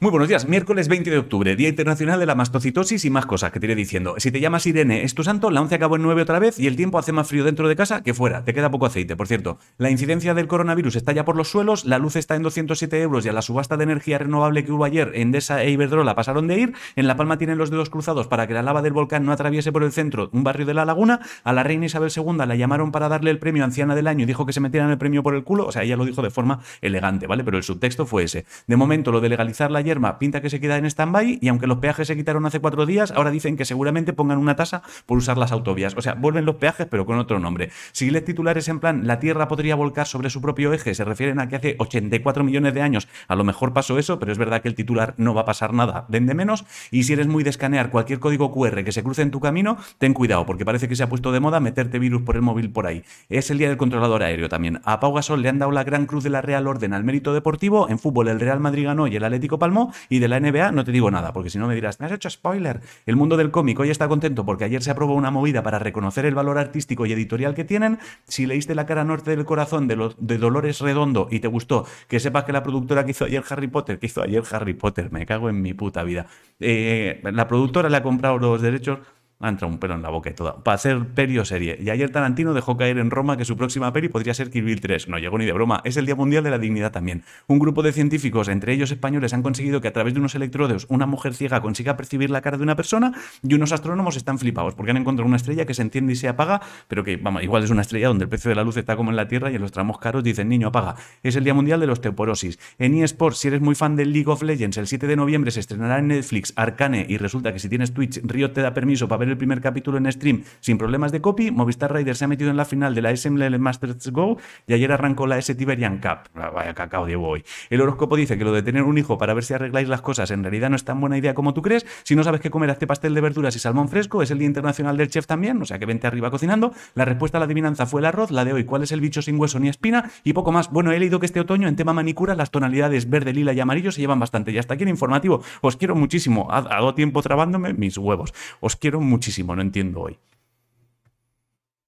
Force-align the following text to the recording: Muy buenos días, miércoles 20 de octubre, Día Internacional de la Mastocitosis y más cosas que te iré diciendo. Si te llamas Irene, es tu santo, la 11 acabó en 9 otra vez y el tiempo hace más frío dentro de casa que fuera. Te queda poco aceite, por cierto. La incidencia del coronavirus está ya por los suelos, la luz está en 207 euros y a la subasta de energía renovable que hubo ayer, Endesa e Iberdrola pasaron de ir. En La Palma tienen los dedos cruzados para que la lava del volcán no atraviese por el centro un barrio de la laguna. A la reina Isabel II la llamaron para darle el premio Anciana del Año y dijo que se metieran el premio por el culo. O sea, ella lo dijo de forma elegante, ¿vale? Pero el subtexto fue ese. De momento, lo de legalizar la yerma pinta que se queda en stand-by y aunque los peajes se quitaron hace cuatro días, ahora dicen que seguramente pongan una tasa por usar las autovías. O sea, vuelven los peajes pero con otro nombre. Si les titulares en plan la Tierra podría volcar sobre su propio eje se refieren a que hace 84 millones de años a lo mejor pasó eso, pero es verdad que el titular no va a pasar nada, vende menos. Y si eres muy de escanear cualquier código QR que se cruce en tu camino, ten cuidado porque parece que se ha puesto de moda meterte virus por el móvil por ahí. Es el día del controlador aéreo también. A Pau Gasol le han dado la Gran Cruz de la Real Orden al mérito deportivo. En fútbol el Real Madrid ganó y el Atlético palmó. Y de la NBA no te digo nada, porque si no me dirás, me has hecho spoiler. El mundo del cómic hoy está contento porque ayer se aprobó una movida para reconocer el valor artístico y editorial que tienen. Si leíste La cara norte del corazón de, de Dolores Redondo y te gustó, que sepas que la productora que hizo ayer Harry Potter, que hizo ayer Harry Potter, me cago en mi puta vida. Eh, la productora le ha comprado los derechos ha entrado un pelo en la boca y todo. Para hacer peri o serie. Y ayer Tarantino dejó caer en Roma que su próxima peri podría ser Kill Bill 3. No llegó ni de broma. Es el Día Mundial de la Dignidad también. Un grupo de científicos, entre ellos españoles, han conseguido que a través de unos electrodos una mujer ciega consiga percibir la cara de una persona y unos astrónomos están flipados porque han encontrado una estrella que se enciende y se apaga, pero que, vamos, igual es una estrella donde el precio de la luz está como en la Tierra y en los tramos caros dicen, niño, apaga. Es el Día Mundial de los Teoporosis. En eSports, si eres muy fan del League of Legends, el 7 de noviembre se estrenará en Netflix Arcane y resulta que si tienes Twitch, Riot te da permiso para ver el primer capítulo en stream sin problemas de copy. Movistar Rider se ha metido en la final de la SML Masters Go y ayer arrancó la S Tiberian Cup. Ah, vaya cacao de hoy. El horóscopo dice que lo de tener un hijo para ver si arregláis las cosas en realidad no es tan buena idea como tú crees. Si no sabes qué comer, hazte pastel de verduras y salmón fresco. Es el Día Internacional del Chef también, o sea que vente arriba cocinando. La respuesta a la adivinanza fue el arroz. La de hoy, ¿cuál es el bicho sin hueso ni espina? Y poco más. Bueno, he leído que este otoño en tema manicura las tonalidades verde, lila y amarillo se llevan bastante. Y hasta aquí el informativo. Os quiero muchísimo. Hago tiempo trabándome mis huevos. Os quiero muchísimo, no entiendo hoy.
Muy 0.00 0.12
buenos 0.12 0.28
días, 0.28 0.46
miércoles 0.46 0.86
20 0.86 1.10
de 1.10 1.18
octubre, 1.18 1.56
Día 1.56 1.68
Internacional 1.68 2.20
de 2.20 2.26
la 2.26 2.36
Mastocitosis 2.36 3.04
y 3.04 3.10
más 3.10 3.26
cosas 3.26 3.50
que 3.50 3.58
te 3.58 3.66
iré 3.66 3.74
diciendo. 3.74 4.14
Si 4.18 4.30
te 4.30 4.38
llamas 4.38 4.64
Irene, 4.64 5.02
es 5.02 5.12
tu 5.12 5.24
santo, 5.24 5.50
la 5.50 5.60
11 5.60 5.74
acabó 5.74 5.96
en 5.96 6.02
9 6.02 6.22
otra 6.22 6.38
vez 6.38 6.60
y 6.60 6.68
el 6.68 6.76
tiempo 6.76 7.00
hace 7.00 7.10
más 7.10 7.26
frío 7.26 7.42
dentro 7.42 7.68
de 7.68 7.74
casa 7.74 8.04
que 8.04 8.14
fuera. 8.14 8.44
Te 8.44 8.54
queda 8.54 8.70
poco 8.70 8.86
aceite, 8.86 9.16
por 9.16 9.26
cierto. 9.26 9.58
La 9.76 9.90
incidencia 9.90 10.34
del 10.34 10.46
coronavirus 10.46 10.94
está 10.94 11.10
ya 11.10 11.24
por 11.24 11.34
los 11.34 11.50
suelos, 11.50 11.84
la 11.84 11.98
luz 11.98 12.14
está 12.14 12.36
en 12.36 12.44
207 12.44 13.02
euros 13.02 13.26
y 13.26 13.28
a 13.28 13.32
la 13.32 13.42
subasta 13.42 13.76
de 13.76 13.82
energía 13.82 14.18
renovable 14.18 14.64
que 14.64 14.70
hubo 14.70 14.84
ayer, 14.84 15.10
Endesa 15.16 15.64
e 15.64 15.70
Iberdrola 15.72 16.14
pasaron 16.14 16.46
de 16.46 16.60
ir. 16.60 16.74
En 16.94 17.08
La 17.08 17.16
Palma 17.16 17.36
tienen 17.36 17.58
los 17.58 17.70
dedos 17.70 17.90
cruzados 17.90 18.28
para 18.28 18.46
que 18.46 18.54
la 18.54 18.62
lava 18.62 18.82
del 18.82 18.92
volcán 18.92 19.26
no 19.26 19.32
atraviese 19.32 19.72
por 19.72 19.82
el 19.82 19.90
centro 19.90 20.30
un 20.32 20.44
barrio 20.44 20.64
de 20.64 20.74
la 20.74 20.84
laguna. 20.84 21.18
A 21.42 21.52
la 21.52 21.64
reina 21.64 21.86
Isabel 21.86 22.12
II 22.16 22.36
la 22.46 22.54
llamaron 22.54 22.92
para 22.92 23.08
darle 23.08 23.32
el 23.32 23.40
premio 23.40 23.64
Anciana 23.64 23.96
del 23.96 24.06
Año 24.06 24.22
y 24.22 24.26
dijo 24.26 24.46
que 24.46 24.52
se 24.52 24.60
metieran 24.60 24.92
el 24.92 24.98
premio 24.98 25.24
por 25.24 25.34
el 25.34 25.42
culo. 25.42 25.66
O 25.66 25.72
sea, 25.72 25.82
ella 25.82 25.96
lo 25.96 26.04
dijo 26.04 26.22
de 26.22 26.30
forma 26.30 26.60
elegante, 26.82 27.26
¿vale? 27.26 27.42
Pero 27.42 27.56
el 27.56 27.64
subtexto 27.64 28.06
fue 28.06 28.22
ese. 28.22 28.46
De 28.68 28.76
momento, 28.76 29.10
lo 29.10 29.20
de 29.20 29.28
legalizar 29.28 29.72
la 29.72 29.87
yerma 29.88 30.18
pinta 30.18 30.40
que 30.40 30.50
se 30.50 30.60
queda 30.60 30.76
en 30.76 30.84
stand-by 30.84 31.38
y 31.40 31.48
aunque 31.48 31.66
los 31.66 31.78
peajes 31.78 32.06
se 32.06 32.16
quitaron 32.16 32.46
hace 32.46 32.60
cuatro 32.60 32.86
días, 32.86 33.10
ahora 33.10 33.30
dicen 33.30 33.56
que 33.56 33.64
seguramente 33.64 34.12
pongan 34.12 34.38
una 34.38 34.54
tasa 34.54 34.82
por 35.06 35.18
usar 35.18 35.38
las 35.38 35.50
autovías. 35.52 35.94
O 35.96 36.02
sea, 36.02 36.14
vuelven 36.14 36.44
los 36.44 36.56
peajes 36.56 36.86
pero 36.90 37.06
con 37.06 37.18
otro 37.18 37.38
nombre. 37.40 37.70
Si 37.92 38.10
les 38.10 38.24
titulares 38.24 38.68
en 38.68 38.80
plan 38.80 39.06
la 39.06 39.18
Tierra 39.18 39.48
podría 39.48 39.74
volcar 39.74 40.06
sobre 40.06 40.30
su 40.30 40.40
propio 40.40 40.72
eje 40.72 40.94
se 40.94 41.04
refieren 41.04 41.40
a 41.40 41.48
que 41.48 41.56
hace 41.56 41.76
84 41.78 42.44
millones 42.44 42.74
de 42.74 42.82
años 42.82 43.08
a 43.26 43.36
lo 43.36 43.44
mejor 43.44 43.72
pasó 43.72 43.98
eso, 43.98 44.18
pero 44.18 44.32
es 44.32 44.38
verdad 44.38 44.62
que 44.62 44.68
el 44.68 44.74
titular 44.74 45.14
no 45.16 45.34
va 45.34 45.42
a 45.42 45.44
pasar 45.44 45.72
nada, 45.72 46.06
vende 46.08 46.34
menos. 46.34 46.64
Y 46.90 47.04
si 47.04 47.14
eres 47.14 47.26
muy 47.26 47.44
de 47.44 47.50
escanear 47.50 47.90
cualquier 47.90 48.20
código 48.20 48.52
QR 48.52 48.84
que 48.84 48.92
se 48.92 49.02
cruce 49.02 49.22
en 49.22 49.30
tu 49.30 49.40
camino, 49.40 49.78
ten 49.98 50.14
cuidado 50.14 50.46
porque 50.46 50.64
parece 50.64 50.88
que 50.88 50.96
se 50.96 51.02
ha 51.02 51.08
puesto 51.08 51.32
de 51.32 51.40
moda 51.40 51.60
meterte 51.60 51.98
virus 51.98 52.22
por 52.22 52.36
el 52.36 52.42
móvil 52.42 52.70
por 52.70 52.86
ahí. 52.86 53.02
Es 53.28 53.50
el 53.50 53.58
día 53.58 53.68
del 53.68 53.76
controlador 53.76 54.22
aéreo 54.22 54.48
también. 54.48 54.80
A 54.84 55.00
Pau 55.00 55.12
Gasol 55.12 55.42
le 55.42 55.48
han 55.48 55.58
dado 55.58 55.72
la 55.72 55.84
Gran 55.84 56.06
Cruz 56.06 56.24
de 56.24 56.30
la 56.30 56.42
Real 56.42 56.66
Orden 56.66 56.92
al 56.92 57.04
mérito 57.04 57.34
deportivo. 57.34 57.88
En 57.88 57.98
fútbol 57.98 58.28
el 58.28 58.40
Real 58.40 58.60
Madrid 58.60 58.84
ganó 58.84 59.06
y 59.06 59.16
el 59.16 59.24
Atlético 59.24 59.58
palmó. 59.58 59.77
Y 60.08 60.18
de 60.18 60.28
la 60.28 60.40
NBA 60.40 60.72
no 60.72 60.84
te 60.84 60.92
digo 60.92 61.10
nada, 61.10 61.32
porque 61.32 61.50
si 61.50 61.58
no 61.58 61.66
me 61.66 61.74
dirás, 61.74 62.00
me 62.00 62.06
has 62.06 62.12
hecho 62.12 62.30
spoiler. 62.30 62.80
El 63.06 63.16
mundo 63.16 63.36
del 63.36 63.50
cómic 63.50 63.78
hoy 63.80 63.90
está 63.90 64.08
contento 64.08 64.44
porque 64.44 64.64
ayer 64.64 64.82
se 64.82 64.90
aprobó 64.90 65.14
una 65.14 65.30
movida 65.30 65.62
para 65.62 65.78
reconocer 65.78 66.26
el 66.26 66.34
valor 66.34 66.58
artístico 66.58 67.06
y 67.06 67.12
editorial 67.12 67.54
que 67.54 67.64
tienen. 67.64 67.98
Si 68.26 68.46
leíste 68.46 68.74
La 68.74 68.86
cara 68.86 69.04
norte 69.04 69.30
del 69.30 69.44
corazón 69.44 69.88
de, 69.88 70.10
de 70.18 70.38
Dolores 70.38 70.80
Redondo 70.80 71.28
y 71.30 71.40
te 71.40 71.48
gustó, 71.48 71.86
que 72.08 72.20
sepas 72.20 72.44
que 72.44 72.52
la 72.52 72.62
productora 72.62 73.04
que 73.04 73.12
hizo 73.12 73.24
ayer 73.24 73.42
Harry 73.50 73.68
Potter, 73.68 73.98
que 73.98 74.06
hizo 74.06 74.22
ayer 74.22 74.42
Harry 74.50 74.74
Potter, 74.74 75.10
me 75.10 75.26
cago 75.26 75.48
en 75.48 75.62
mi 75.62 75.74
puta 75.74 76.02
vida. 76.02 76.26
Eh, 76.60 77.20
la 77.22 77.46
productora 77.48 77.88
le 77.88 77.96
ha 77.96 78.02
comprado 78.02 78.38
los 78.38 78.60
derechos 78.60 78.98
ha 79.40 79.48
entrado 79.48 79.72
un 79.72 79.78
pelo 79.78 79.94
en 79.94 80.02
la 80.02 80.10
boca 80.10 80.30
y 80.30 80.34
todo. 80.34 80.62
Para 80.64 80.74
hacer 80.74 81.06
peri 81.14 81.38
o 81.38 81.44
serie. 81.44 81.78
Y 81.80 81.90
ayer 81.90 82.10
Tarantino 82.10 82.54
dejó 82.54 82.76
caer 82.76 82.98
en 82.98 83.10
Roma 83.10 83.36
que 83.36 83.44
su 83.44 83.56
próxima 83.56 83.92
peri 83.92 84.08
podría 84.08 84.34
ser 84.34 84.50
Kill 84.50 84.64
Bill 84.64 84.80
3. 84.80 85.08
No 85.08 85.18
llegó 85.18 85.38
ni 85.38 85.46
de 85.46 85.52
broma. 85.52 85.80
Es 85.84 85.96
el 85.96 86.06
Día 86.06 86.16
Mundial 86.16 86.42
de 86.42 86.50
la 86.50 86.58
Dignidad 86.58 86.90
también. 86.90 87.22
Un 87.46 87.58
grupo 87.58 87.82
de 87.82 87.92
científicos, 87.92 88.48
entre 88.48 88.72
ellos 88.72 88.90
españoles, 88.90 89.32
han 89.32 89.42
conseguido 89.42 89.80
que 89.80 89.88
a 89.88 89.92
través 89.92 90.14
de 90.14 90.20
unos 90.20 90.34
electrodos 90.34 90.86
una 90.88 91.06
mujer 91.06 91.34
ciega 91.34 91.60
consiga 91.60 91.96
percibir 91.96 92.30
la 92.30 92.40
cara 92.40 92.56
de 92.56 92.64
una 92.64 92.74
persona 92.74 93.12
y 93.42 93.54
unos 93.54 93.72
astrónomos 93.72 94.16
están 94.16 94.38
flipados 94.38 94.74
porque 94.74 94.90
han 94.90 94.96
encontrado 94.96 95.28
una 95.28 95.36
estrella 95.36 95.66
que 95.66 95.74
se 95.74 95.82
enciende 95.82 96.12
y 96.14 96.16
se 96.16 96.28
apaga, 96.28 96.60
pero 96.88 97.04
que, 97.04 97.16
vamos, 97.16 97.42
igual 97.42 97.62
es 97.62 97.70
una 97.70 97.82
estrella 97.82 98.08
donde 98.08 98.24
el 98.24 98.28
precio 98.28 98.48
de 98.48 98.56
la 98.56 98.64
luz 98.64 98.76
está 98.76 98.96
como 98.96 99.10
en 99.10 99.16
la 99.16 99.28
Tierra 99.28 99.50
y 99.52 99.54
en 99.54 99.62
los 99.62 99.70
tramos 99.70 99.98
caros 99.98 100.24
dicen, 100.24 100.48
niño, 100.48 100.68
apaga. 100.68 100.96
Es 101.22 101.36
el 101.36 101.44
Día 101.44 101.54
Mundial 101.54 101.78
de 101.78 101.86
los 101.86 102.00
Teoporosis. 102.00 102.58
En 102.78 102.94
eSports, 102.94 103.38
si 103.38 103.48
eres 103.48 103.60
muy 103.60 103.76
fan 103.76 103.94
del 103.94 104.12
League 104.12 104.30
of 104.30 104.42
Legends, 104.42 104.78
el 104.78 104.88
7 104.88 105.06
de 105.06 105.16
noviembre 105.16 105.52
se 105.52 105.60
estrenará 105.60 105.98
en 105.98 106.08
Netflix 106.08 106.52
Arcane 106.56 107.06
y 107.08 107.18
resulta 107.18 107.52
que 107.52 107.60
si 107.60 107.68
tienes 107.68 107.94
Twitch, 107.94 108.20
Riot 108.24 108.52
te 108.52 108.62
da 108.62 108.74
permiso 108.74 109.06
para 109.06 109.20
ver 109.20 109.27
el 109.30 109.36
primer 109.36 109.60
capítulo 109.60 109.98
en 109.98 110.10
stream 110.10 110.44
sin 110.60 110.78
problemas 110.78 111.12
de 111.12 111.20
copy. 111.20 111.50
Movistar 111.50 111.92
Rider 111.92 112.16
se 112.16 112.24
ha 112.24 112.28
metido 112.28 112.50
en 112.50 112.56
la 112.56 112.64
final 112.64 112.94
de 112.94 113.02
la 113.02 113.16
SML 113.16 113.58
Masters 113.58 114.10
Go 114.10 114.38
y 114.66 114.74
ayer 114.74 114.92
arrancó 114.92 115.26
la 115.26 115.38
S 115.38 115.54
Tiberian 115.54 115.98
Cup. 115.98 116.30
Ah, 116.34 116.50
vaya 116.50 116.74
cacao 116.74 117.06
de 117.06 117.16
hoy. 117.16 117.44
El 117.70 117.80
horóscopo 117.80 118.16
dice 118.16 118.38
que 118.38 118.44
lo 118.44 118.52
de 118.52 118.62
tener 118.62 118.82
un 118.82 118.98
hijo 118.98 119.18
para 119.18 119.34
ver 119.34 119.44
si 119.44 119.54
arregláis 119.54 119.88
las 119.88 120.02
cosas 120.02 120.30
en 120.30 120.42
realidad 120.42 120.70
no 120.70 120.76
es 120.76 120.84
tan 120.84 121.00
buena 121.00 121.18
idea 121.18 121.34
como 121.34 121.54
tú 121.54 121.62
crees. 121.62 121.86
Si 122.02 122.16
no 122.16 122.22
sabes 122.22 122.40
qué 122.40 122.50
comer, 122.50 122.70
hazte 122.70 122.86
pastel 122.86 123.14
de 123.14 123.20
verduras 123.20 123.54
y 123.56 123.58
salmón 123.58 123.88
fresco. 123.88 124.22
Es 124.22 124.30
el 124.30 124.38
Día 124.38 124.46
Internacional 124.46 124.96
del 124.96 125.08
Chef 125.08 125.26
también, 125.26 125.60
o 125.60 125.64
sea 125.64 125.78
que 125.78 125.86
vente 125.86 126.06
arriba 126.06 126.30
cocinando. 126.30 126.72
La 126.94 127.04
respuesta 127.04 127.38
a 127.38 127.40
la 127.40 127.46
adivinanza 127.46 127.86
fue 127.86 128.00
el 128.00 128.06
arroz. 128.06 128.30
La 128.30 128.44
de 128.44 128.52
hoy, 128.52 128.64
¿cuál 128.64 128.82
es 128.82 128.92
el 128.92 129.00
bicho 129.00 129.22
sin 129.22 129.38
hueso 129.38 129.58
ni 129.58 129.68
espina? 129.68 130.10
Y 130.24 130.32
poco 130.32 130.52
más. 130.52 130.70
Bueno, 130.70 130.92
he 130.92 130.98
leído 130.98 131.20
que 131.20 131.26
este 131.26 131.40
otoño 131.40 131.68
en 131.68 131.76
tema 131.76 131.92
manicura 131.92 132.34
las 132.34 132.50
tonalidades 132.50 133.08
verde, 133.08 133.32
lila 133.32 133.52
y 133.52 133.60
amarillo 133.60 133.92
se 133.92 134.00
llevan 134.00 134.20
bastante. 134.20 134.52
Y 134.52 134.58
hasta 134.58 134.74
aquí 134.74 134.84
el 134.84 134.90
informativo. 134.90 135.42
Os 135.60 135.76
quiero 135.76 135.94
muchísimo. 135.94 136.50
Hago 136.50 136.94
tiempo 136.94 137.22
trabándome 137.22 137.74
mis 137.74 137.98
huevos. 137.98 138.34
Os 138.60 138.76
quiero 138.76 139.00
muchísimo, 139.18 139.56
no 139.56 139.62
entiendo 139.62 140.00
hoy. 140.00 140.16